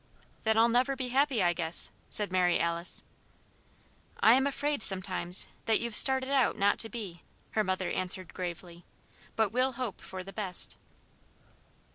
[0.45, 3.03] "Then I'll never be happy, I guess," said Mary Alice.
[4.19, 8.83] "I'm afraid, sometimes, that you've started out not to be," her mother answered, gravely,
[9.35, 10.75] "but we'll hope for the best."